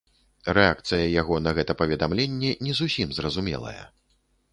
Рэакцыя 0.57 1.03
яго 1.21 1.35
на 1.47 1.53
гэта 1.57 1.75
паведамленне 1.81 2.51
не 2.69 2.73
зусім 2.79 3.13
зразумелая. 3.19 3.83